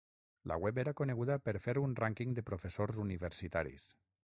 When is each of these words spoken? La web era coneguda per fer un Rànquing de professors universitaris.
La 0.51 0.55
web 0.61 0.79
era 0.83 0.93
coneguda 1.01 1.35
per 1.49 1.53
fer 1.67 1.77
un 1.83 1.95
Rànquing 2.01 2.35
de 2.39 2.47
professors 2.49 3.05
universitaris. 3.07 3.89